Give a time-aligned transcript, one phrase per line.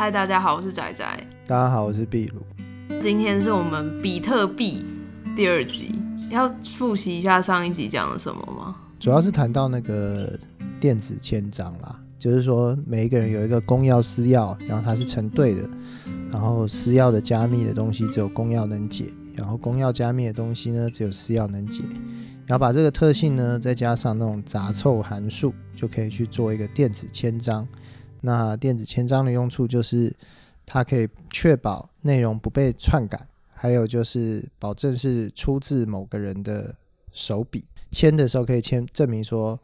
[0.00, 1.04] 嗨，大家好，我是仔仔。
[1.44, 2.40] 大家好，我是闭鲁。
[3.00, 4.84] 今天是我们比特币
[5.34, 5.92] 第二集，
[6.30, 8.76] 要复习一下上一集讲了什么吗？
[9.00, 10.38] 主要是谈到那个
[10.78, 15.68] 电子签章啦，就是说每一个人有一个公钥私钥，然后它是成对的，
[16.30, 21.82] 然后私钥的加密的东西只有公钥能解，然后公钥加密的东西呢只有私钥能解，
[22.46, 27.66] 然后把这个特性呢再加上那种杂凑函数，就可以去做一个电子签章。
[28.20, 30.14] 那电子签章的用处就是，
[30.66, 36.74] 它可以确保内容不被篡改，还有就是保证是出自某个人的
[37.12, 37.64] 手笔。
[37.90, 39.58] 签的时候可以签证明说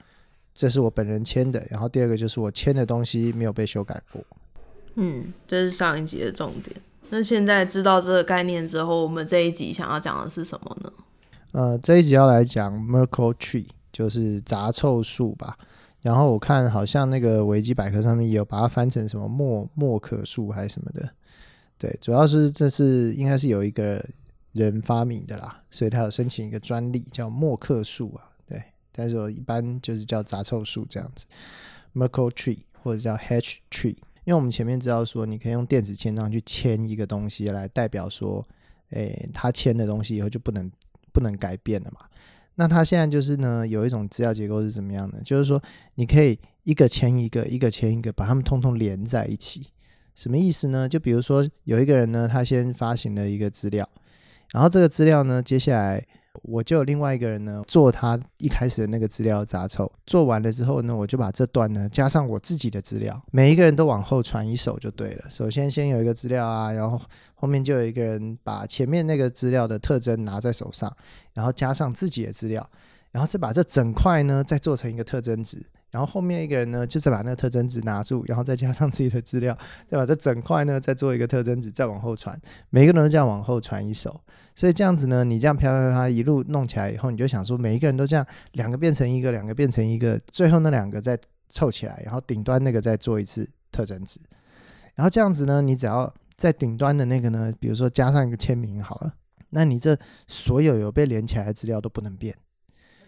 [0.54, 4.24] 这是我本人签的，然后第二个就是我签的东西没有被修改过。
[4.94, 6.74] 嗯，这是上一集的重点。
[7.10, 10.92] 那现在知道这个概念之后，我们这一集想要讲的是什么呢？
[11.52, 15.58] 呃，这一集要来讲 Merkle Tree，就是杂凑树吧。
[16.04, 21.08] 然后我看好像那个维基百科上面也有把它翻成什么默默克树还是什么的，
[21.78, 24.04] 对，主要是这是应该是有一个
[24.52, 31.24] 人发明的啦，所以他有申请一个专利叫莫克树啊，对，但是我一般就是叫杂凑树这样子
[31.94, 38.46] ，Merkle Tree 或者叫 Hash Tree，因为我们前面知道说你可以用电子签章去签一个东西来代表说，
[38.90, 40.70] 诶，他签的东西以后就不能
[41.14, 42.00] 不能改变了嘛。
[42.56, 45.20] 那它现在就是呢，有一种资料结构是怎么样的？
[45.22, 45.62] 就是说，
[45.96, 49.66] 你可以一个签一个，一个签一个，把它们通通连在一起。
[50.14, 50.88] 什么意思呢？
[50.88, 53.88] 就比如说，有一个人呢，他先发行了一个资料，
[54.52, 56.06] 然后这个资料呢，接下来。
[56.42, 65.24] 我就有另外一个人呢，做他一开始的那个资料杂凑，做完了之后呢，我就把这段呢加上我自己的资料，每一个人都往后传一手就对了。
[65.30, 67.00] 首先先有一个资料啊，然后
[67.34, 70.94] 后面就有一个人把前面那个资料的特征拿在手上，
[71.34, 72.68] 然后加上自己的资料，
[73.12, 75.64] 然后再把这整块呢再做成一个特征值。
[75.94, 79.56] 然后后面一个人呢，就是把那个特征值拿住，然后再加上自己的资料，
[79.88, 82.36] 再把这整块呢再做一个特征值，再往后传，
[82.70, 84.20] 每个人都这样往后传一手。
[84.56, 91.16] 所以这样子呢，你这样啪啪啪一路弄起来以后，你就想说，每一个人都这样，两个变成一个，两个变成一个，最后那两个再
[91.48, 94.18] 凑起来，然后顶端那个再做一次特征值。
[94.96, 99.14] 然后这样子呢，你只要在顶端的那个呢，比如说加上一个签名好了，
[99.50, 99.96] 那你这
[100.26, 102.34] 所有有被连起来的资料都不能变。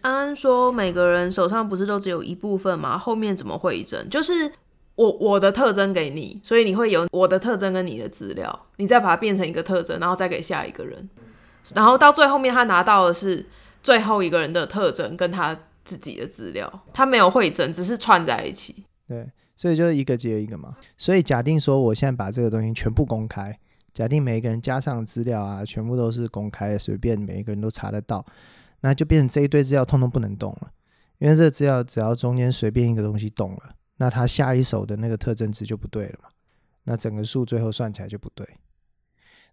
[0.01, 2.97] 安安说：“每个人手上不是都只有一部分吗？
[2.97, 4.09] 后面怎么会整？
[4.09, 4.51] 就是
[4.95, 11.09] 我我的特征给你，所以你会有我的特征跟你的资料，你再把它变成一个特征，然后再给下一个人，
[11.75, 13.45] 然后到最后面他拿到的是
[13.83, 18.83] 最后一个人的特征跟他自己的资料，他没有会诊，只是串在一起。
[19.07, 20.75] 对，所以就是一个接一个嘛。
[20.97, 23.57] 所以假定说我现在把这个东西全部公开，
[23.93, 28.25] 假定每一个人加上资料啊，全部都是公开的，随便每一个人都查得到。”
[28.87, 30.71] 那就变成这一堆资料通通不能动了，
[31.17, 36.29] 因为这个资料只要中间随便一个东西动了，那它下一手的那个特征值就不对了嘛，
[36.85, 38.47] 那整个数最后算起来就不对。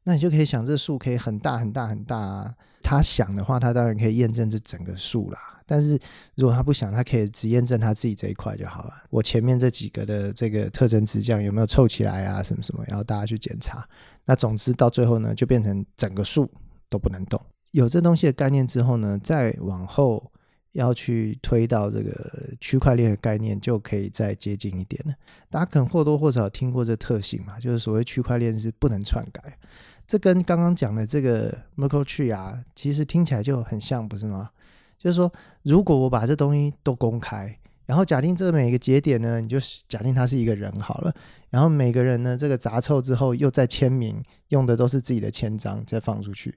[0.04, 2.54] 那你就可以想，这数可以很大很大很大啊。
[2.80, 5.60] 他想的话，他当然可以验证这整个数啦。
[5.66, 5.98] 但是
[6.36, 8.92] 如果他不想，他可以只验证他自己这一块就好了。
[9.08, 12.42] 我前面这几个的这个特征值这样有没有凑起来啊？
[12.42, 13.88] 什么什么，然后大家去检查。
[14.26, 16.48] 那总之到最后呢，就变成整个数
[16.90, 17.40] 都不能动。
[17.74, 20.30] 有这东西的概念之后呢，再往后
[20.74, 22.30] 要去推到这个
[22.60, 25.12] 区块链的概念，就可以再接近一点了。
[25.50, 29.58] 大家可能或多或少听过这特性嘛，就是所谓区块链是不能篡改。
[30.06, 34.50] 这跟刚刚讲的这个 Merkle Tree 啊，其实听起来就很像，不是吗？
[34.96, 39.58] 就是说，如果我把这东西都公开，然后假定这每一个节点呢，你就
[39.88, 41.12] 假定他是一个人好了，
[41.50, 46.56] 然后每个人呢，这个杂凑之后又再签名，用的都是自己的签章，再放出去。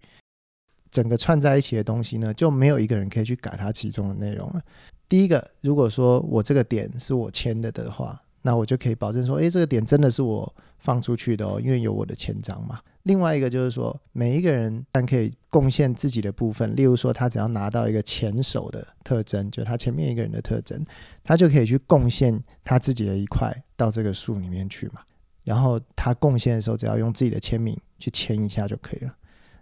[0.98, 4.62] 整个串在一起的东西呢，就没有一个人可以去改它其中的内容了。
[5.08, 12.80] 第一个，如果说我这个点是我签的的话，那我就可以保证说，诶，这个点真的是我放出去的哦，因为有我的签章嘛。
[13.04, 20.84] 另外一个就是说，每一个人但可以贡献自己的部分，例如说，他只要拿到一个前手的特征，就他前面一个人的特征，
[21.24, 25.02] 他就可以去贡献他自己的一块到这个树里面去嘛。
[25.44, 29.14] 然后他贡献的时候，只要用自己的签名去签一下就可以了。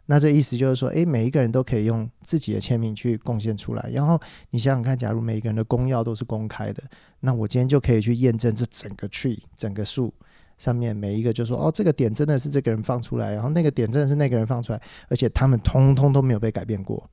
[0.07, 3.89] 那这意思就是说，诶，每一个人都可以用自己的签名去贡献出来。
[3.91, 4.19] 然后
[4.51, 6.83] 你想想看，假如每一个人的公钥都是公开的，
[7.21, 10.13] 那我今天就可以去验证这整个 tree 整个树
[10.57, 17.09] 上面每一个，就说哦，这个点真的是这个人放出来，然后那个点真的是那个人放出来，而且他们通通都没有被改变过，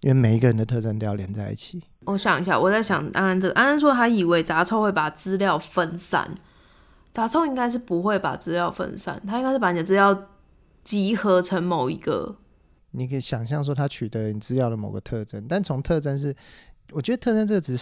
[0.00, 1.82] 因为每一个人的特征都要连在一起。
[2.06, 6.34] 我想一下，我在想安安这个，安安说他以为杂凑会把资料分散，
[7.12, 10.28] 杂凑应该是不会把资料分散，他应该是把你的资料。
[10.84, 12.36] 集合成某一个，
[12.90, 16.36] 你可以想象说，他取得你资料的某个特征，但从特征是
[16.92, 17.76] 我觉得特征这个词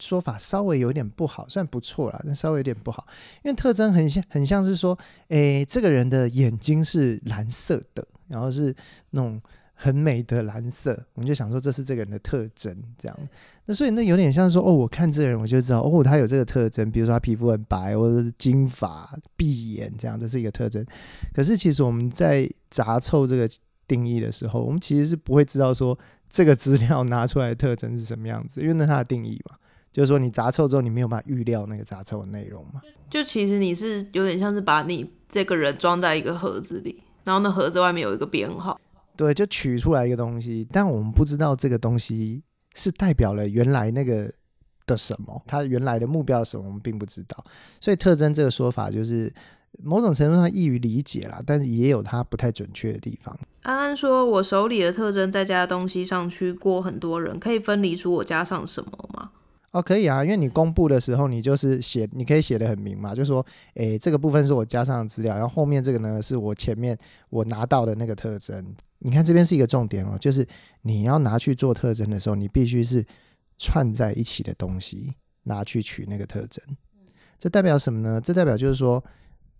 [0.00, 3.06] 说法稍微有点不好，虽然不错啦，但稍微有点不好，
[3.44, 4.98] 因为特征很像很像是说，
[5.28, 8.74] 诶，这个人的眼睛是蓝色的，然后是
[9.10, 9.40] 那种
[9.82, 13.18] 很美的蓝色，我们就想说这是这个人的特征，这样。
[13.64, 20.84] 那所以那有点像说，哦，我看这个人我就知道，哦，他有这个特征，比如说他皮肤很白，或者是金发、碧眼这样，这是一个特征。
[21.32, 23.48] 可是其实我们在杂凑这个
[23.88, 25.98] 定义的时候，我们其实是不会知道说。
[26.32, 28.60] 这个资料拿出来的特征是什么样子？
[28.60, 29.56] 因为那它的定义嘛，
[29.90, 32.80] 就是说你杂凑之后，你没有办法预料那个杂凑的内容嘛。
[33.10, 38.80] 就其实你是有点像是把你这个人装在一个盒子里，然后那盒子外面有一个编号。
[39.20, 42.42] 对，就取出来一个东西，但我们不知道这个东西
[42.74, 44.32] 是代表了原来那个
[44.86, 47.44] 的什么，它原来的目标是什么，我们并不知道。
[47.80, 49.32] 所以特征这个说法就是。
[49.84, 53.34] 某种程度上易于理解啦，但是也有它不太准确的地方。
[53.62, 59.30] 安安说：“我手里的特征再加东西上去过很多人，可以分离出我加上什么吗？”
[59.72, 63.44] 哦，可以啊，因为你公布的时候，你就是写，你可以写的很明嘛，就说
[63.74, 66.96] ：“诶，这个部分是我加上的资料，然后后面这个呢是我前面
[67.28, 70.46] 我拿到的那个特征。”你看这边是一个重点哦，就是
[70.82, 73.04] 你要拿去做特征的时候，你必须是
[73.58, 75.14] 串在一起的东西
[75.44, 76.64] 拿去取那个特征。
[77.38, 78.20] 这代表什么呢？
[78.20, 79.02] 这代表就是说。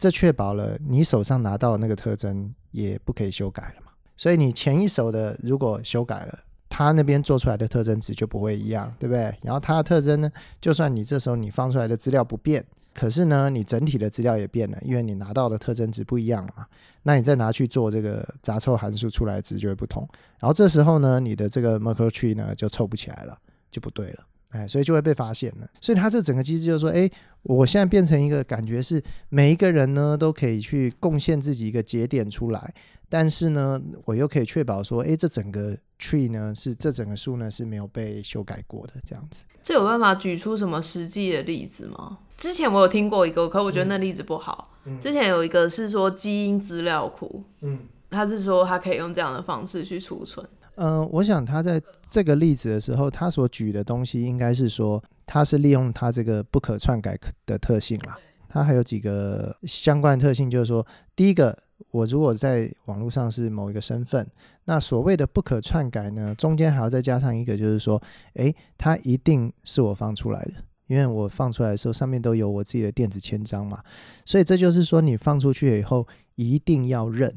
[0.02, 3.92] 这确保了你手上拿到的那个特征也不可以修改了嘛？
[4.16, 6.38] 所以你前一手的如果修改了，
[6.70, 9.36] 他那边做出来的特征值就不会一样，对不对？
[9.42, 12.64] 然后他的特征呢，就算你这时候你放出来的资料不变，
[12.94, 16.64] 可是呢，你整体的资料也变了，因为你拿到的特征值不一样了嘛。
[17.02, 20.08] 那你再拿去做这个杂凑函数出来的值就会不同。
[20.38, 23.36] 然后这时候呢，你的这个 Merkle tree 呢就凑不起来了，
[23.70, 24.24] 就不对了。
[24.50, 25.68] 哎，所以就会被发现了。
[25.80, 27.08] 所以它这整个机制就是说，哎，
[27.42, 32.74] 我现在变成一个感觉是每一个人呢都可以去贡献自己一个节点出来，
[33.10, 39.44] 但是呢，我又可以确保说，哎，这整个 tree 呢是这整个树呢是没有被修改过的这样子。
[39.62, 42.18] 这有办法举出什么实际的例子吗？
[42.36, 44.70] 之前我有听过一个，可我觉得那例子不好。
[44.84, 50.48] 嗯，之前有一个是说基因资料库，嗯，他是说他可以用这样的方式去储存。
[50.76, 58.16] 嗯、呃，我想他在这个例子的时候，他所举的东西应该是说，他是利用他这个不可篡改的特性啦。
[58.48, 60.84] 他还有几个相关的特性，就是说，
[61.14, 61.56] 第一个，
[61.90, 64.26] 我如果在网络上是某一个身份，
[64.64, 68.00] 那所谓的不可篡改呢，中间还要再加上一个，就是说，
[68.34, 70.52] 诶，它一定是我放出来的，
[70.86, 73.82] 因为我放出来的时候上面都有我自己的电子签章嘛，
[74.24, 76.06] 所以这就是说，你放出去以后
[76.36, 77.34] 一定要认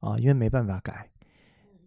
[0.00, 1.08] 啊，因为没办法改。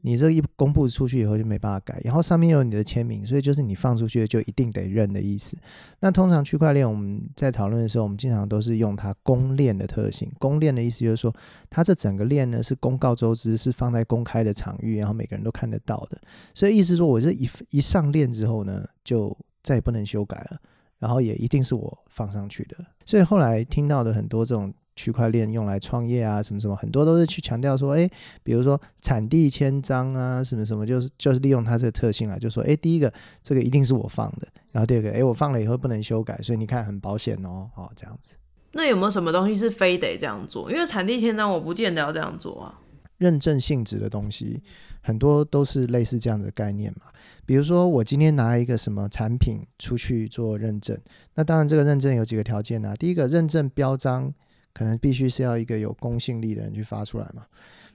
[0.08, 5.58] 你这一公布出去以后就没办法改，然后上面有你的签名，所以就是你放出去就一定得认的意思。
[6.00, 10.32] 那通常区块链我们在讨论的时候，我们经常都是用它公链的特性。
[10.40, 11.36] 公链的意思就是说，
[11.70, 16.18] 它这整个链呢是公告周知，是放在公开的场域，然后每个人都看得到的。
[16.54, 20.58] 所以意思说，我这一一上链之后呢，就再也不能修改了，
[21.00, 22.78] 然后也一定是我放上去的。
[23.06, 24.74] 所以后来听到的很多这种。
[24.98, 28.10] 区块链用来创业啊，什么什么，很多都是去强调说，哎，
[28.44, 33.14] 比如说产地签章啊，什么什么，就是就是利用它这个特性啊，就说，哎，第一个
[33.44, 38.36] 这个一定是我放的，然后第二个，哎，我放了以后不能修改，所以你看很保险哦，哦，这样子。
[38.74, 40.72] 那有没有什么东西是非得这样做？
[40.72, 42.80] 因为产地签章我不见得要这样做啊。
[43.18, 44.62] 认证性质的东西
[45.02, 47.08] 很多都是类似这样的概念嘛，
[47.48, 50.96] 比如说我今天拿一个什么产品出去做认证，
[51.34, 54.34] 那当然这个认证有几个条件啊，第一个认证标章。
[54.78, 57.44] 可能必须是要一个有公信力的人去发出来嘛。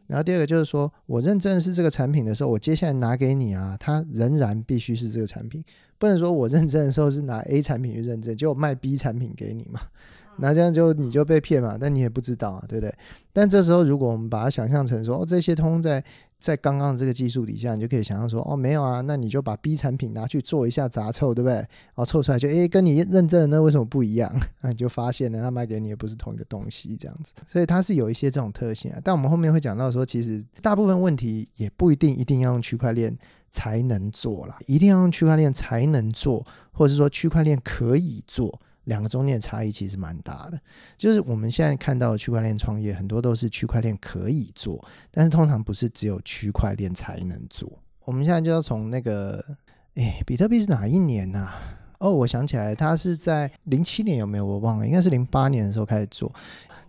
[0.09, 5.63] 然后第二个就是说，我认证是这个产品的时候，我接下来拿给你啊，它仍然必须是这个产品，
[5.97, 9.81] 不能说我认证的时候是拿 A 产品去认证，就卖 B 产品给你嘛。
[10.43, 12.93] 那这样就你就被骗嘛，但你也不知道啊，对不对？
[13.33, 16.05] 但这时候如果我们把它想象成说，哦，这些通在
[16.39, 21.55] 在刚刚这个技术底下，你就可以想象说，哦，没有啊，那你就把 B 产品拿去做一下杂凑，对不对？
[21.55, 24.35] 然后凑出来就，诶，跟你认证的那为什么不一样？
[24.63, 27.33] 那你就发现了，他卖给你也不是同一个东西，这样子。
[27.47, 28.99] 所以它是有一些这种特性啊。
[29.05, 33.17] 但我们后面会讲到说，其实大部分问题也不一定一定要用区块链
[33.49, 38.61] 才能做啦，一定要用区块链才能做，或者是说区块链可以做。
[38.85, 40.61] 两个中间的差异其实蛮大的，
[40.97, 47.71] 就是我们现在看到的区块链创业，很多都是区块链可以做，但是通常不是只有区块链才能做。
[48.05, 49.45] 我们现在就要从那个，
[49.95, 51.79] 哎，比特币是哪一年呐、啊？
[51.99, 54.45] 哦，我想起来，它是在零七年有没有？
[54.45, 56.33] 我忘了，应该是零八年的时候开始做。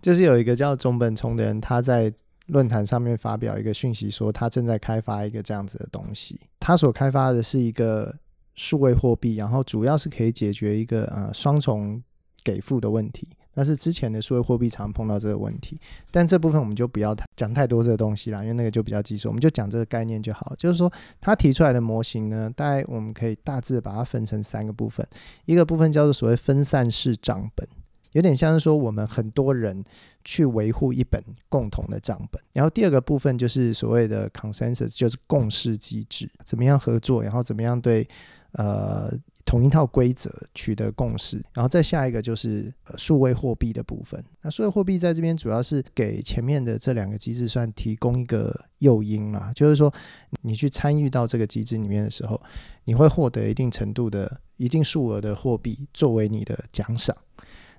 [0.02, 2.12] 就是有一个叫中本聪的人，他在
[2.46, 6.40] 论坛上面发表一个讯息，说他正在开发一个这样子的东西。
[6.58, 8.12] 他所开发的是一个。
[8.54, 12.02] 数位货币，然后主要是可以解决一个呃双重
[12.42, 13.28] 给付的问题。
[13.56, 15.80] 那是之前的数位货币常碰到这个问题，
[16.10, 20.52] 但这部分我们就不要讲太多这个东西啦，因为那个就比较技术，我们就讲这个概念就好。
[20.58, 25.06] 就是说，他提出来的模型呢，大概我们可以大致把它分成三个部分，
[25.44, 27.64] 一个部分叫做所谓分散式账本，
[28.10, 29.84] 有点像是说我们很多人
[30.24, 38.08] 去维护一本共同的账本，然后第二个部分就是所谓的 consensus，就是共识机制，怎么样合作，然后怎么样对
[38.54, 39.12] 呃。
[39.46, 44.24] 同一套规则取得共识，然后再下一个就是数位货币的部分。
[44.40, 49.92] 那数位货币在这边主要是给前面的这两个机制算提供一个诱因啦，就是说
[50.40, 52.40] 你去参与到这个机制里面的时候，
[52.84, 57.14] 你会获得一定程度的一定数额的货币作为你的奖赏。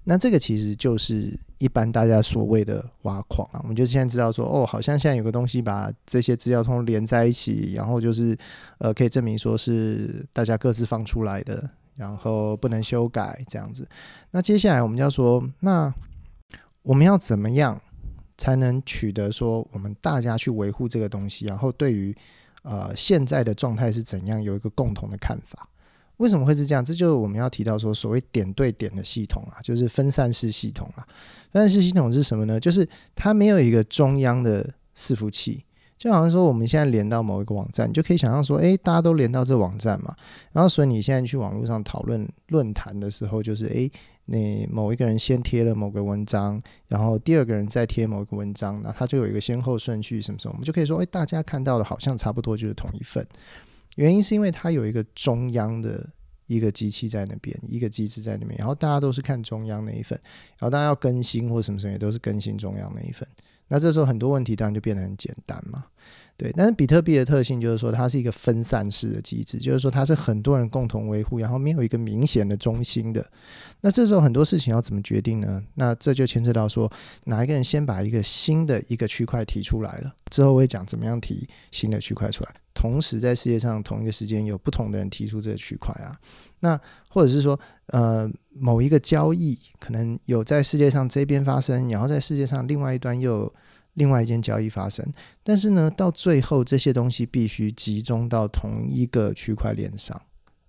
[0.08, 8.38] 那这个其实就是一般大家所谓的挖矿啊，我们就现在知道说，哦，好像现在有个东西把这些资料通连在一起，然后就是
[8.78, 13.88] 呃，可以证明说是大家各自放出来的，然后不能修改这样子。
[14.30, 15.92] 那接下来我们要说，那
[16.84, 17.82] 我们要怎么样
[18.38, 22.16] 才能取得说我们大家去维护这个东西，然后对于
[22.62, 25.68] 呃现在的状态是怎样有一个共同的看法？
[26.18, 26.84] 为什么会是这样？
[26.84, 31.06] 这就是我们要提到说，所谓点对点的系统啊，就是分散式系统啊。
[31.52, 32.60] 分散式系统是什么呢？
[32.60, 35.64] 就是它没有一个中央的伺服器，
[35.98, 40.16] 就好像说我们现在连到某一个网站，你就可以想象说，诶，大家都连到这网站嘛。
[40.52, 43.92] 然后，所以你现在去网络上讨论论坛的时候，就是诶，
[44.26, 53.26] 你某一个人先贴了某个文章，然后第二个人再贴某一个文章，那它就有一个先后顺序什么什么，我们就可以说，诶，大家看到的好像差不多就是同一份。
[53.96, 56.08] 原因是因为它有一个中央的
[56.48, 60.20] 一个机器在那边，一个机制在那边，然后大家都是看中央那一份，
[60.60, 63.28] 然后大家要更新或什么什么也都是更新中央那一份。
[63.68, 65.86] 那这时候很多问题当然就变得很简单嘛，
[66.38, 66.54] 对。
[66.56, 73.26] 但是比特币的特性就是说它是一个分散式的机制，就是说它是很多人共同维护，然后没有一个明显的中心的。
[73.82, 75.64] 那这时候很多事情要怎么决定呢？
[75.74, 76.92] 那这就牵扯到说
[77.24, 82.54] 哪一个人先把一个新的一个区块提出来了，之后会讲怎么样提新的区块出来。
[82.76, 86.20] 同时，在世界上同一个时间有不同的人提出这个区块啊，
[86.60, 86.80] 那
[87.10, 93.54] 或者是说，呃，某一个交易可能有在世界上这边发生，然后在世界上另外一端又有
[93.94, 95.04] 另外一件交易发生，
[95.42, 100.22] 但是呢，到最后这些东西必须集中到同一个区块链上。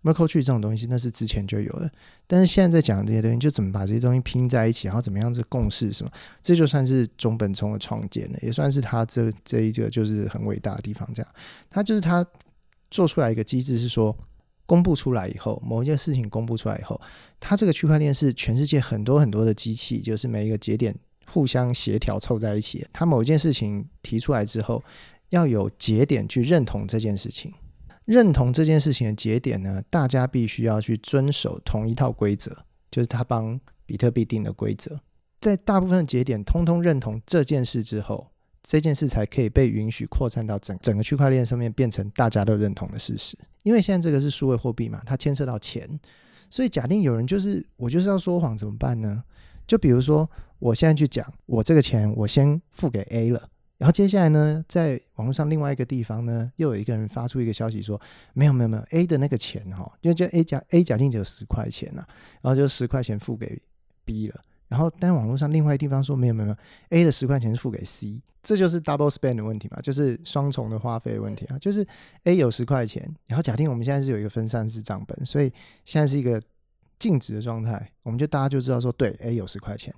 [0.06, 1.90] Merkle tree 这种东西，那是之前就有的，
[2.28, 6.10] 但是现在在讲这些东西，就怎么把这些东西拼在一起，然后怎么样子共识什么，
[6.40, 11.08] 这就算是中本聪的创建了，也算是他这这一个就是很伟大的地方。
[11.12, 11.32] 这样，
[11.68, 12.24] 他就是他
[12.88, 14.16] 做出来一个机制，是说
[14.64, 17.00] 公布出来以后，某一件事情公布出来以后，
[17.40, 20.94] 他这个区块链是全世界很多很多的机器，就是每一个节点
[21.26, 22.86] 互相协调凑在一起。
[22.92, 24.82] 他某一件事情提出来之后，
[25.30, 27.52] 要有节点去认同这件事情。
[28.06, 32.56] 认同这件事情的节点呢，大家必须要去遵守同一套规则，
[32.90, 34.98] 就是他帮比特币定的规则。
[35.40, 38.28] 在大部分节点通通认同这件事之后，
[38.62, 43.36] 这件事才可以被允许扩散到整整个区块链上面，变成大家都认同的事实。
[43.62, 45.88] 因为现在这个是数位货币嘛，它牵涉到钱，
[46.48, 49.22] 所以假定有人就是我就是要说谎怎么办呢？
[49.66, 50.28] 就比如说
[50.60, 53.48] 我现在去讲，我这个钱我先付给 A 了。
[53.78, 58.00] 然后接下来呢，在网络上另外一个地方呢，又有一个人发出一个消息说，
[58.32, 62.02] 没有没有没有，A 的那个钱哈，因为就 A 假 A 假定只有十块钱呐，
[62.40, 63.60] 然后就十块钱付给
[64.04, 64.40] B 了。
[64.68, 66.56] 然后但网络上另外一个地方说，没有没有没有
[66.88, 71.58] ，A 的十块钱是付给 C，这就是 double spend 的问题嘛，就是双重的花费问题啊。
[71.58, 71.86] 就是
[72.24, 75.52] A 有十块钱，然后假定我们现在是有一个分散式账本，所以
[75.84, 76.40] 现在是一个
[76.98, 79.94] 静止的状态，我们就大家就知道说，对，A 有十块钱。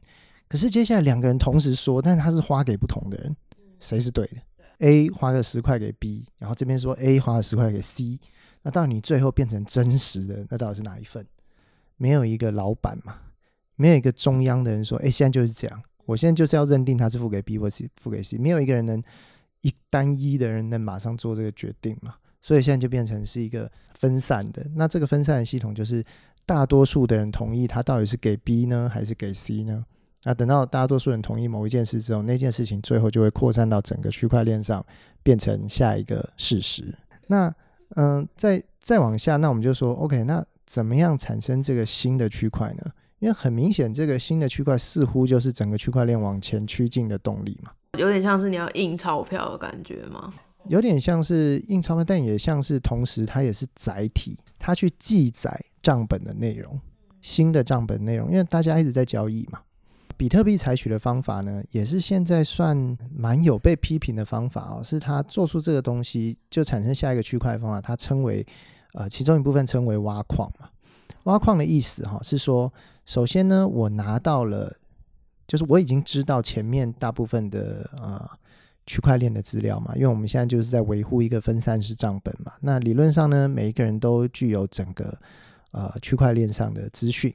[0.49, 3.37] 可是接下来两个人同时说，但是他是花给不同的人。
[3.81, 4.37] 谁是对的
[4.79, 8.19] ？A 花个十块给 B，然后这边说 A 花了十块给 C，
[8.63, 11.27] 那到你最后变成真实的，那到底是哪一份？
[11.97, 13.17] 没有一个老板嘛，
[13.75, 19.03] 没有一个中央的人说，哎，现在就是这样，我现在就是要认定他是付给 B 或是付给 C，没有一个人能
[19.63, 24.65] 一单一的人能马上做这个决定嘛，所以现在就变成是一个分散的。
[24.77, 26.05] 那这个分散的系统就是
[26.47, 29.85] 大多数的人同意他到底是给 B 呢，还是给 C 呢？
[30.29, 34.85] 那等到大多数人同意某一件事之后，那件事情最后就会扩散到整个区块链上，
[35.23, 36.95] 变成下一个事实。
[37.29, 37.49] 那
[37.97, 42.93] 嗯、呃，再再往下，那我们就说，OK，那怎么样产生这个新的区块呢？
[43.21, 47.71] 因为很明显，这个新的区块似乎就是整个区块链往前趋近的动力嘛。
[47.99, 50.35] 有点像是你要印钞票的感觉吗？
[50.69, 56.79] 有点像是印钞票，但也像是同时它也是载体，它去记载账本的内容，
[57.23, 59.61] 新的账本内容，因为大家一直在交易嘛。
[60.19, 62.77] 比特币采取的方法呢，也是现在算
[63.15, 68.45] 蛮有被批评的方法哦，是他做出这个东西就产生下一个区块的方法，它称为
[68.95, 70.69] 呃其中一部分称为挖矿嘛。
[71.23, 72.73] 挖矿的意思哈、是说，
[73.07, 74.77] 首先呢，我拿到了
[75.47, 78.29] 就是我已经知道前面大部分的呃
[78.87, 82.53] 区块链的资料嘛，因为我们现在就是在维护一个分散式账本嘛。
[82.61, 85.17] 那理论上呢，每一个人都具有整个
[85.71, 87.33] 呃区块链上的资讯。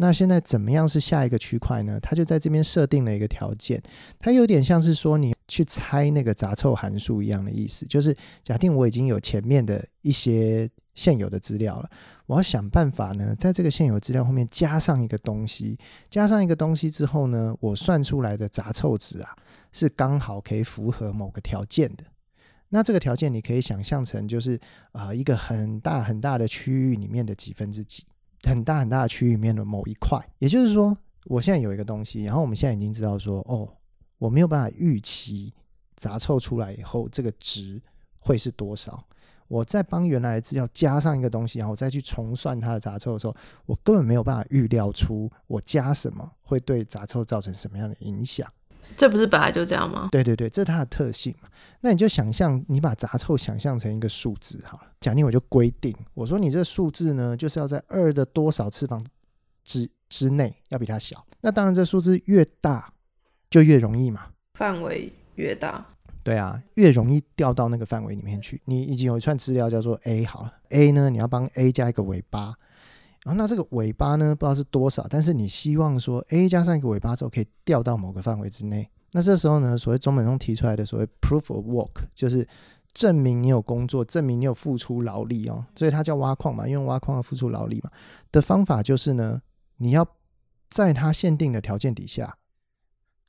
[0.00, 1.98] 那现在怎么样是下一个区块呢？
[2.00, 3.82] 他就在这边设定了一个条件，
[4.18, 11.90] 它有点像是说你去猜那个杂凑函数一样的意思，就是假定我已经有前面的一些现有的资料了，
[12.26, 15.76] 我要想办法呢，在这个现有资料后面加上一个东西，
[16.08, 19.36] 加上一个东西之后呢，我算出来的杂凑值啊，
[19.72, 22.04] 是刚好可以符合某个条件的。
[22.68, 24.56] 那这个条件你可以想象成就是
[24.92, 28.04] 啊、一个很大很大的区域里面的几分之几。
[28.42, 33.68] 很大很大的区域里面的某一块，也就是说，我现在有一个东西，然后我们现在已经知道说，哦，
[34.18, 35.52] 我没有办法预期
[35.96, 37.82] 杂凑出来以后这个值
[38.18, 39.04] 会是多少。
[39.48, 48.46] 我再帮原来的资料加上一个东西，然后我再去重算它的杂凑的时候，我根本没有办法预料出我加什么会对杂凑造成什么样的影响。
[48.96, 50.08] 这不是本来就这样吗？
[50.10, 51.48] 对对对，这是它的特性嘛。
[51.80, 54.84] 那你就想象，你把杂臭想象成一个数字好了。
[55.00, 59.04] 假定我就规定，我说你这个数字呢，就是要在二的多少次方
[59.62, 61.24] 之之内要比它小。
[61.40, 62.92] 那当然，这数字越大
[63.48, 65.86] 就越容易嘛，范围越大。
[66.24, 68.60] 对啊，越容易掉到那个范围里面去。
[68.64, 72.54] 你已经有一串资料叫做 A 好了，A 呢，你要帮 A 加一个尾巴。
[73.28, 78.88] 然后那这个尾巴呢，不知道是多少，但是你希望说 A 加上一个尾巴之后可以掉到某个范围之内。
[79.12, 82.48] 那这时候呢，所谓中本聪提出来的所谓 proof of work，就是
[82.94, 85.62] 证明你有工作，证明你有付出劳力哦。
[85.76, 87.90] 所以它叫挖矿嘛，因为挖矿要付出劳力嘛。
[88.32, 89.42] 的方法就是呢，
[89.76, 90.08] 你要
[90.70, 92.34] 在它限定的条件底下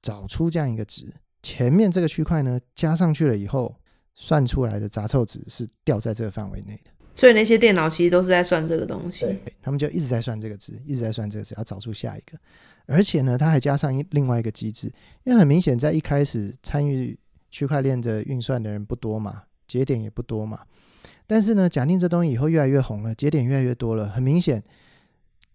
[0.02, 1.14] 找出这样一个值，
[1.44, 3.76] 前面这个区块呢加上去了以后，
[4.16, 6.92] 算出来的杂凑值是掉在这个范围内的。
[7.20, 12.40] 所以那些电脑其实都是在算这个东西，他们就一直在算这个值，一直在算这个值，要找出下一个。
[12.86, 14.88] 而且呢，它还加上另外一个机制，
[15.26, 17.20] 因为很明显在一开始参与
[17.52, 20.62] 区块链的运算的人不多嘛，节点也不多嘛。
[21.28, 24.64] 但是呢，假定这东西以后越来越红了，节点越来越多了，很明显，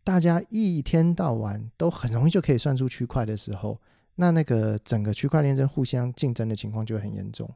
[0.05, 3.81] 大家一天到晚都很容易就可以算出区块的时候，
[4.17, 7.51] 那那个整个区块链在互相竞争的情况就会很严重，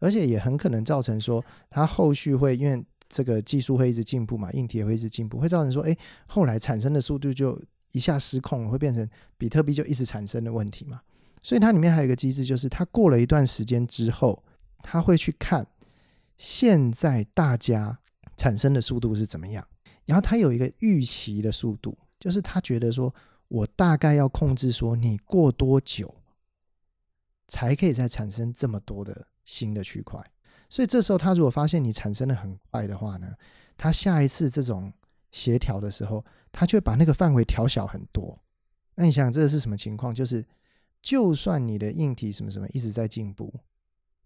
[0.00, 2.84] 而且也很可能造成说，它后续会因为。
[3.08, 7.60] 这个技术会一直进步嘛，硬体也会一直进步，会造成说，哎，后来产生的速度就
[7.92, 11.00] 一下失控了，会变成比特币就一直产生的问题嘛。
[11.42, 14.42] 所以它里面还有一个机制，就是它过了一段时间之后，
[14.82, 15.66] 它会去看
[16.36, 17.98] 现在大家
[18.36, 19.66] 产生的速度是怎么样，
[20.04, 23.14] 然后它有一个预期的速度，就是他觉得说
[23.48, 26.12] 我大概要控制说你过多久
[27.46, 30.20] 才可以再产生这么多的新的区块。
[30.68, 33.32] 所以这时候，他如果发现你产生的很快的话呢，
[33.76, 34.92] 他下一次这种
[35.30, 38.38] 协调的时候，他就会把那个范围调小很多。
[38.96, 40.14] 那你想，这是什么情况？
[40.14, 40.44] 就是
[41.02, 43.52] 就算你的硬体什么什么一直在进步，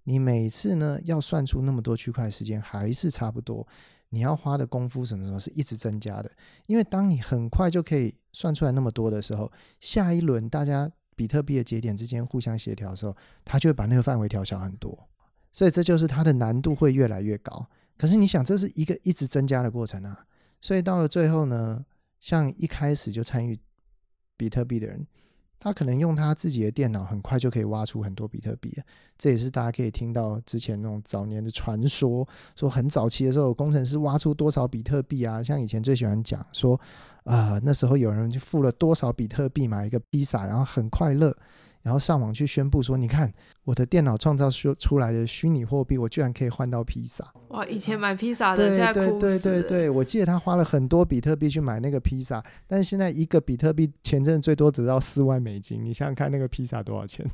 [0.04, 3.66] 你每次呢要算出那么多区块时间还是差不多，
[4.10, 6.30] 你要花的功夫什么什么是一直增加的。
[6.66, 9.50] 因为当你很快就可以算出来那么多的时候，
[9.80, 15.09] 下一轮大家比特币的节点之间互相协调的时候，他就会把那个范围调小很多。
[15.52, 17.66] 所以这就是它的难度会越来越高。
[17.98, 20.24] 可是你想，这是一个一直增加的过程啊。
[20.60, 21.84] 所以到了最后呢，
[22.20, 23.58] 像一开始就参与
[24.36, 25.06] 比特币的人，
[25.58, 28.74] 他可能用他自己的电脑很快就可以挖出很多比特币。
[29.18, 35.42] 这也是大家可以听到之前那种早年的传说，说很早期的时候，工程师挖出多少比特币啊。
[35.42, 36.80] 像以前最喜欢讲说，
[37.24, 41.36] 啊、那时候有人就付了多少比特币买一个披萨，然后很快乐。
[41.82, 43.32] 然后上网去宣布说：“你看，
[43.64, 47.24] 我的电脑创造出出来的虚拟货币，我居然可以换到披萨！
[47.48, 48.92] 哇，以前买披萨的现在。
[48.92, 55.82] 对对对对，我记得他花了很多比特币去买那个披萨，但是现在一个比特币前阵最多只到四万美金。
[55.82, 57.26] 你想想看，那个披萨多少钱？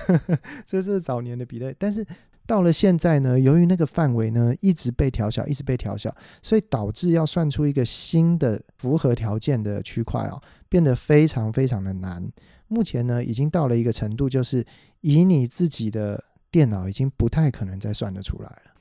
[0.64, 2.06] 这是早年的比特，但是
[2.46, 12.26] 到了现在呢，由于那个范围呢一直被调小，一直被调小，所以导致要算出一个新的符合条件的区块啊，变得非常非常的难。”
[12.72, 14.64] 目前呢，已经到了一个程度，就是
[15.02, 18.72] 以你自己的电脑已经不太可能再算得出来了。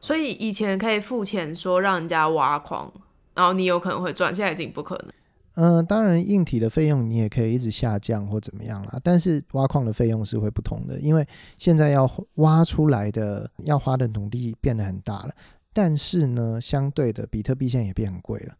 [0.00, 2.92] 所以以前可以付钱说让人家挖矿，
[3.34, 5.12] 然后你有可能会赚，现在已经不可能。
[5.54, 11.26] 嗯、呃，当然硬体的费用你也可以一直下降或怎么样啦，但是挖矿的费用是会不同的，因为
[11.58, 15.34] 现在要挖出来的要花的努力变得很大了。
[15.74, 18.54] 但是呢，相对的比特币现在也变很贵了，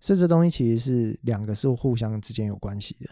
[0.00, 3.10] 所以这东西其实是两个是互相之间有关系的。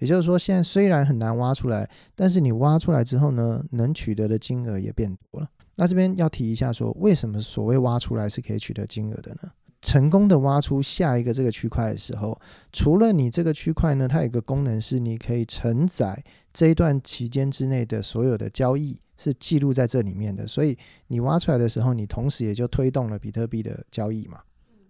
[0.00, 5.48] 也就是说，现在虽然很难挖出来，但是你挖出来之后呢，能取得的金额也变多了。
[5.76, 9.50] 那这边要提一下说，为什么所谓挖出来是可以取得金额的呢？
[9.82, 12.38] 成功的挖出下一个这个区块的时候，
[12.70, 24.40] 除了你这个区块呢，它有个功能是你可以承载这一段期间之内的所有的交易是记录在这里面的，所以你挖出来的时候，你同时也就推动了比特币的交易嘛，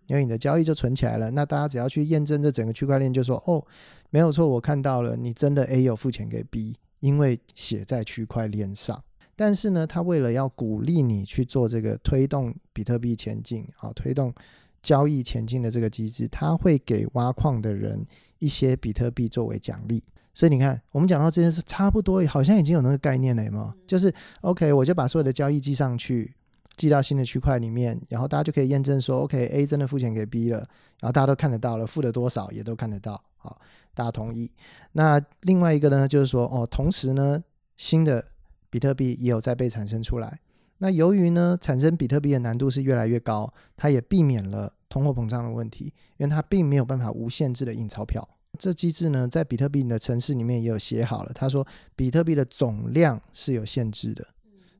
[0.09, 1.31] 因为你的交易就存起来了。
[1.31, 3.64] 那大家只要去验证这整个区块链，就说哦，
[4.11, 9.03] 没有错，我看到了，你真的 A 有付钱给 B，因为写在区块链上。
[9.35, 14.35] 但是呢，他为了要鼓励你去做这个推动比特币前进啊，推动
[14.83, 18.05] 交易前进的这个机制，他会给挖矿的人
[18.38, 20.03] 一些比特币作为奖励。
[20.35, 26.35] 所以你看，我们讲到这件事，差不多好像已经有那个概念了嘛，就是 OK，我就把所有的交易记上去，
[26.77, 30.59] 记到新的区块里面，然后大家就可以验证说，OK，A 真的付钱给 B 了，
[31.01, 33.61] 然后大家都看得到了，付了多少也都看得到，好，
[33.94, 34.50] 大家同意。
[34.92, 37.42] 那另外一个呢，就是说，哦，同时呢，
[37.76, 38.24] 新的
[38.68, 40.40] 比特币也有在被产生出来。
[40.79, 48.26] 那由于呢，产生比特币的难度是越来越高，它也避免了通货膨胀的问题，因为它并没有办法无限制的印钞票。
[48.59, 51.33] 这机制呢，在比特币的程式里面也有写好了。
[51.35, 54.26] 他说，比特币的总量是有限制的，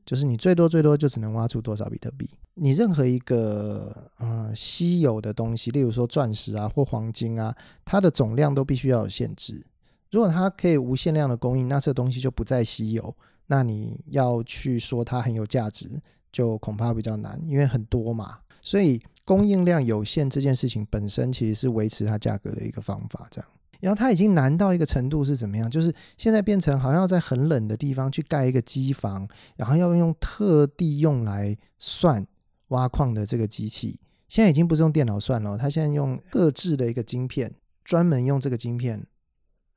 [0.05, 2.29] 就是你最多最多就只能挖出多少比特币。
[2.55, 9.65] 你任何一个呃稀有的东西，例如说钻石啊或黄金啊，它的总量都必须要有限制。
[10.09, 13.15] 如果它可以无限量的供应，那这东西就不再稀有。
[13.47, 18.39] 那你要去说它很有价值，就恐怕比较难，因为很多嘛。
[18.61, 23.27] 所以供应量有限这件事情本身其实是维持它价格的一个方法。
[23.31, 23.49] 这样，
[23.81, 25.69] 然后它已经难到一个程度是怎么样？
[25.69, 32.25] 就是现在变成好像要在很冷的地方去盖一个机房，然后要用特地用来算
[32.69, 33.99] 挖矿的这个机器。
[34.29, 39.05] 现在已经不是用电脑算了，它现在用特制的一个晶片，专门用这个晶片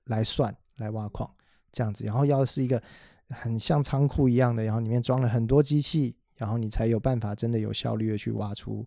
[0.04, 1.28] 来算来挖矿
[1.72, 2.04] 这样子。
[2.04, 2.80] 然后要是一个。
[3.30, 8.86] 很像仓库一样的，然后里面装了很多机器，然后你才有办法真的有效率的去挖出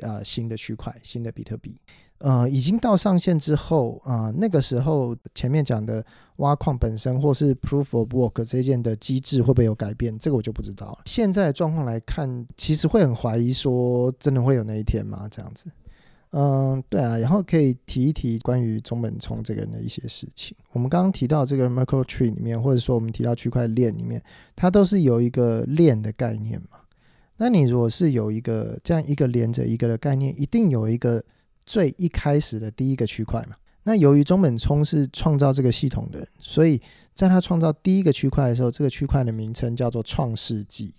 [0.00, 1.76] 呃新的区块、新的比特币。
[2.18, 6.04] 呃，已经到上线之后啊、那个时候前面讲的
[6.36, 10.18] 挖矿本身或是 Proof of Work 这件的机制会不会有改变？
[10.18, 10.98] 这个我就不知道了。
[11.06, 15.26] 现在的状况来看，其实会很怀疑说，真的会有那一天吗？
[15.30, 15.70] 这样子。
[16.32, 20.54] 嗯，对啊，然后可以提一提关于中本聪这个人的一些事情。
[20.72, 24.22] 我们刚刚提到这个 Merkle Tree 里面，或者说我们提到区块链里面，
[24.54, 26.79] 它都是有一个链的概念嘛。
[27.42, 31.24] 那你如果是有一个这样一个连着一个的概念，一定有一个
[31.64, 33.56] 最一开始的第一个区块嘛。
[33.82, 36.78] 那由于中本聪是创造这个系统的人，所以
[37.14, 40.92] 在他创造第一个区块的时候，这个区块的名称叫做创世纪，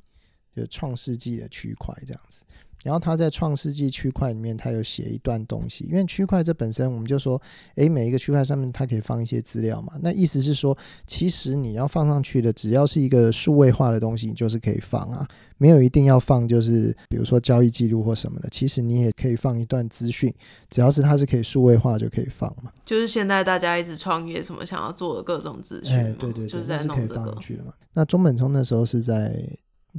[0.55, 2.41] 就创世纪的区块这样子。
[2.83, 5.85] 然后他在创世纪区块里面，他有写一段东西。
[5.85, 7.39] 因为区块这本身，我们就说，
[7.75, 9.93] 诶，每一个区块上面它可以放一些资料嘛。
[10.01, 18.49] 那意思是说，其实你要放上去的，只要是一个数位化的东西，你就是可以放啊，没有一定要放，就是比如说交易记录或什么的。
[18.49, 20.33] 其实你也可以放一段资讯，
[20.69, 22.71] 只要是它是可以数位化就可以放嘛。
[22.83, 27.73] 就是现在大家一直创业什么想要做的各种资讯，哎，对对对，就是在弄这个，是可以放上去的嘛。
[27.93, 29.35] 那中本聪那时候是在。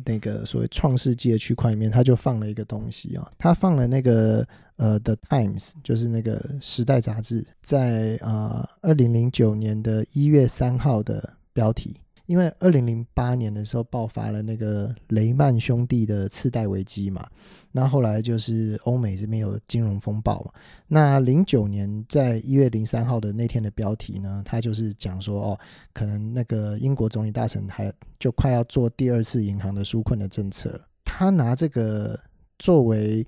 [0.05, 12.02] 那个所谓创世纪的区块里面，他就放了一个东西啊、哦，他放了那个呃《The Times》，就是那个《时代》杂志，在啊二零零九年的一月三号的标题。
[12.27, 17.27] 因为二零零八年的时候爆发了那个雷曼兄弟的次贷危机嘛，
[17.73, 20.53] 那后来就是欧美这边有金融风暴嘛。
[20.89, 25.59] 那零九年在一月零三号的那天的标题呢，他就是讲说哦，
[25.93, 30.81] 可能那个英国总理大臣还就快要做第二次银行的纾困的政策了。
[31.05, 32.19] 他拿这个
[32.59, 33.27] 作为。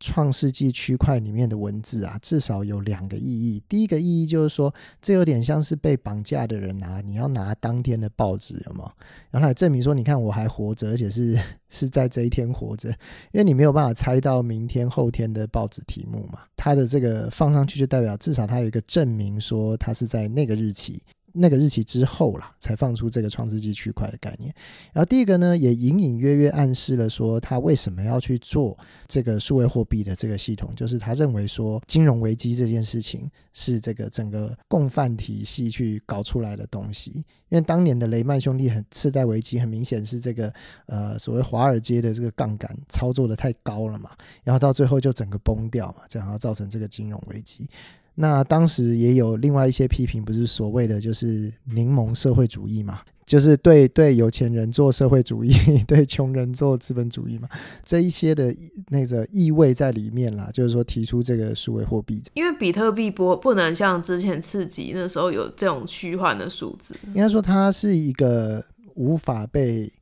[0.00, 3.62] 创世纪区块里面的文字啊，至少有两个意义。
[3.68, 8.92] 第一个意义就是说，这有点像是被绑架的人啊，你要拿当天的报纸，有没有？
[9.30, 12.90] 然后来证明说，你看我还活着，而且是是在这一天活着，
[13.32, 16.40] 因为你没有办法猜到明天、后天的报纸题目嘛。
[16.56, 21.02] 他的这个放上去，就代表至少他有一个证明，说他是在那个日期。
[21.36, 24.54] 那个日期之后啦，才放出这个创世纪区块的概念。
[24.92, 37.24] 然后第一个呢，也隐隐约约暗示了说，他为什么要去做这个数位货币的这个系统，就是他认为说，金融危机这件事情是这个整个共犯体系去搞出来的东西。
[37.50, 40.52] 因为当年的雷曼兄弟很次贷危机，很明显是这个
[40.86, 44.10] 呃所谓华尔街的这个杠杆操作的太高了嘛，
[44.42, 47.68] 然后到最后就整个崩掉嘛，这样要造成这个金融危机。
[48.16, 55.52] 那当时也有另外一些批评，不是所谓的就是柠檬社会主义嘛，就是对对有钱人做社会主义，
[55.84, 57.48] 对穷人做资本主义嘛，
[57.82, 58.54] 这一些的
[58.88, 69.92] 那个意味在里面啦，就是说提出这个数位货币，因为比特币不不能像之前刺激那时候有这种虚幻的数字，应该说它是一个无法被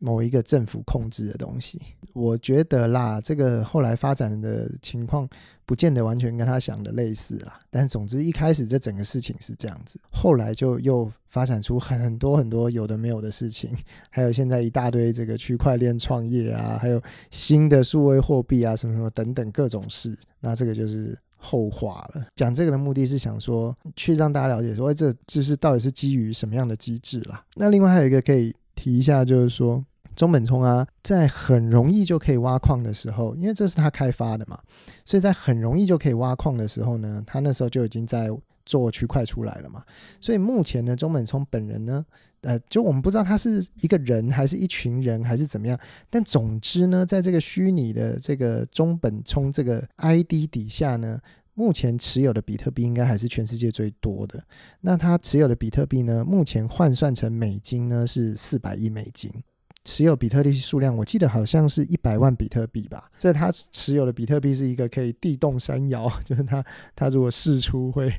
[0.00, 1.80] 某一个政府控制的东西。
[2.14, 5.28] 我觉得啦，这个后来发展的情况
[5.66, 7.60] 不见得完全跟他想的类似啦。
[7.70, 13.76] 但总之一开始这整个事情是这样子，后来就又发展出很多很多有的没有的事情，
[14.10, 20.16] 还有现在一大堆这个区块链创业啊，还有新的数位货币啊，什么什么等等各种事。
[20.38, 22.24] 那这个就是后话了。
[22.36, 27.44] 讲这个的目的是想说，去让大家了解说，这就是到底是基于什么样的机制啦。
[27.56, 29.84] 那另外还有一个可以提一下，就是说。
[30.14, 34.58] 中本聪啊，在很容易就可以挖矿的时候，因为这是他开发的嘛，
[35.04, 38.28] 所以在很容易就可以挖矿的时候呢，他那时候就已经在
[38.64, 39.82] 做区块出来了嘛。
[40.20, 42.04] 所以目前呢，中本聪本人呢，
[42.42, 51.20] 呃，就我们不知道他是一个人还是一群人还是怎么样，但总之呢，在这个虚拟的这个中本聪这个 ID 底下呢，
[51.54, 54.42] 目前持有的比特币应该还是全世界最多的。
[54.80, 59.30] 那他持有的比特币呢，目前换算成美金呢是四百亿美金。
[59.84, 63.10] 持有比特币数量，我记得好像是一百万比特币吧。
[63.18, 66.64] 这他持有的比特币是一个可以地动山摇， 就是他
[66.96, 68.12] 他如果释出会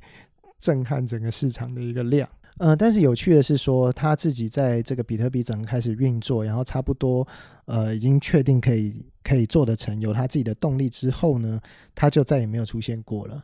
[0.59, 2.29] 震撼整个市场的一个量。
[2.57, 7.27] 呃，但是有趣的是说，他自己在这个比特币整个开始运作，然后差不多
[7.65, 11.59] 呃已经确定可以可以做得成，有他自己的动力之后呢，
[11.93, 13.43] 他就再也没有出现过了。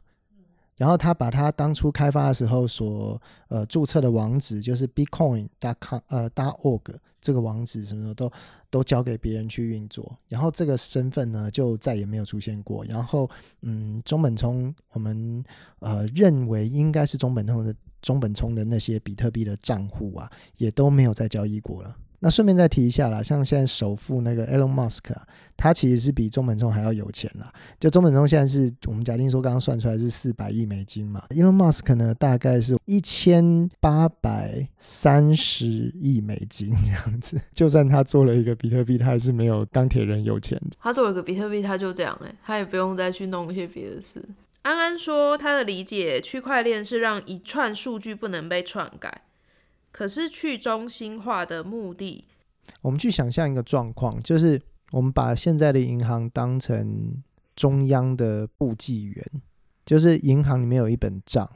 [0.81, 6.81] 然后他把他当初开发的时候所呃注册的网址，就是 bitcoin.com 呃 .org
[7.21, 8.31] 这个网址什么的都
[8.71, 12.83] 都交给别人去运作，然后这个身份呢就再也没有出现过。
[12.85, 13.29] 然后
[13.61, 15.43] 嗯，中本聪我们
[15.81, 21.95] 呃认为应该是中本聪的中本聪的那些比特币的账户啊，也都没有再交易过了。
[22.23, 25.25] 那顺便再提一下啦，像现在首富那个 Elon Musk 啊，
[25.57, 27.51] 他其实是比中本聪还要有钱啦。
[27.79, 35.65] 就中本聪现在是我们假定说刚刚算出来是四百亿美金嘛，Elon Musk 呢大概是一千八百三十
[35.99, 37.41] 亿美金这样子。
[37.55, 40.61] 就算他做了一个比特币，他还是没有钢铁人有钱。
[40.79, 44.23] 他做了一个比特币，他就这样哎、欸，他也不用再去弄一些别的事。
[44.61, 49.23] 安安说他的理解，区块链是让一串数据不能被篡改。
[49.91, 52.25] 可是去中心化的目的，
[52.81, 57.21] 我们去想象一个状况，就是我们把现在的银行当成
[57.55, 59.25] 中央的簿记员，
[59.85, 61.49] 就是银行里面有一本账，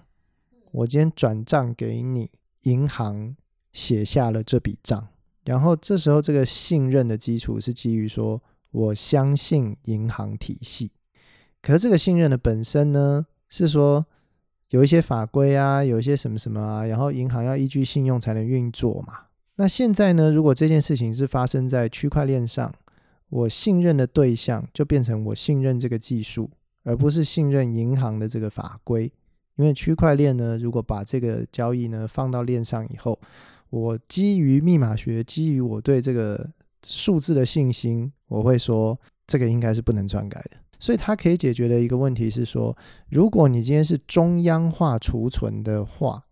[0.71, 2.29] 我今天转账给你，
[2.61, 3.35] 银行
[3.71, 5.07] 写下了这笔账，
[5.45, 10.91] 然后这时候这个信任的基础是基于说我相信银行体系，
[11.61, 14.05] 可是这个信任的本身呢，是说。
[14.75, 19.19] 有一些法规啊，有一些什么什么啊，然后银行要依据信用才能运作嘛。
[19.55, 22.73] 那现在呢，如果这件事情是发生在区块链上，
[23.29, 26.49] 我信任的对象就变成我信任这个技术，
[26.83, 29.09] 而不是信任银行的这个法规。
[29.55, 33.17] 因为区块链呢，如果把这个交易呢放到链上以后，
[33.69, 36.45] 我基于密码学，基于我对这个
[36.85, 40.57] 数字的信心，我会说这个应该是不能篡改的。
[40.79, 42.75] 所以它可以解决的一个问题是说，
[43.09, 46.23] 如果你今天是中央化储存的话，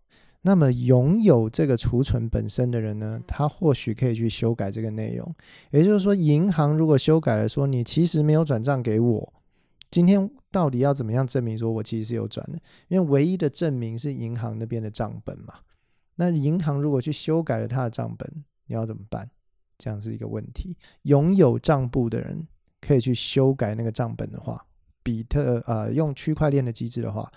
[0.42, 5.34] 那么拥有这个储存本身的人呢，他或许可以去修改这个内容。
[5.70, 9.32] 也就是说，银行如果修改了说你其实没有转账给我，
[9.90, 12.58] 今天到底要怎么样证明说我其实是有转的？
[12.88, 15.54] 因为唯一的证明是银行那边的账本嘛。
[16.16, 19.30] 那银行如果去修改了他的账本，你要怎么办？
[19.78, 20.76] 这样是一个问题。
[21.02, 22.46] 拥有账簿的人。
[22.84, 24.64] 可以去修改那个账本的话，
[25.02, 27.32] 比特呃用区块链的机制的话，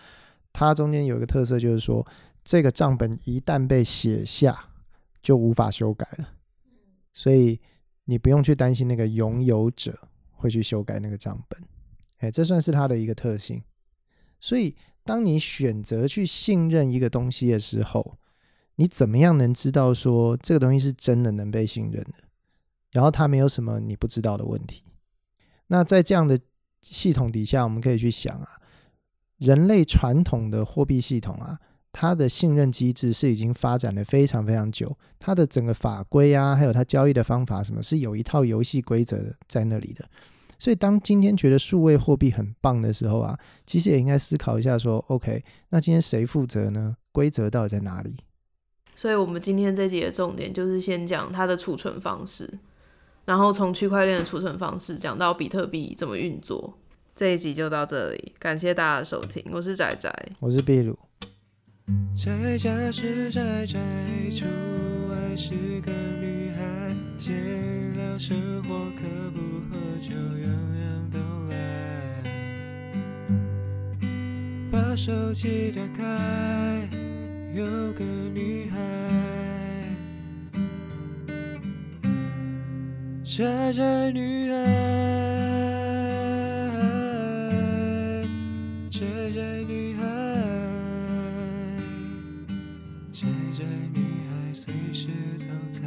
[0.51, 2.05] 它中间有一个特色，就是说
[2.43, 4.69] 这个账本一旦被写下，
[5.21, 6.29] 就无法修改了。
[7.13, 7.59] 所以
[8.05, 9.97] 你不用去担心那个拥有者
[10.31, 11.61] 会去修改那个账本，
[12.17, 13.63] 哎，这算是它的一个特性。
[14.39, 18.17] 所以当你选择去信任一个东西的时候，
[18.75, 22.13] 你怎么样能知道说这个东西是真的能被信任的？
[22.91, 24.83] 然后它没有什么你不知道的问题？
[25.67, 26.39] 那在这样的
[26.81, 28.47] 系统底下，我们可以去想啊，
[29.37, 31.59] 人类传统的货币系统啊，
[31.91, 40.05] 它的信任机制是已经发展的非常非常久，它的整个法规啊，还有它交易的方法什么，是有一套游戏规则在那里的。
[40.59, 46.97] 所以，当今天觉得数位货币很棒的时候啊，其实也应该思考一下说，OK，那今天谁负责呢？
[47.11, 48.17] 规则到底在哪里？
[48.95, 52.57] 所以我们今天这集的重点就是先讲它的储存方式。
[53.27, 56.73] 然后从区块链的储存方式讲到比特币怎么运作，
[57.13, 60.09] 这一集就到这里，感谢大家的收听，我是仔仔，
[60.39, 60.97] 我是秘鲁。
[62.15, 63.77] 宅家是宅宅，
[64.31, 64.45] 出
[65.09, 67.35] 外是个女孩，闲
[67.97, 72.23] 聊生活可不喝酒，样样都来。
[74.71, 76.87] 把手机打开，
[77.53, 79.56] 有个女孩。
[83.29, 84.55] 宅宅女孩，
[88.89, 89.01] 宅
[89.35, 90.01] 宅女孩，
[93.11, 95.09] 宅宅女孩，随时
[95.39, 95.81] 都在。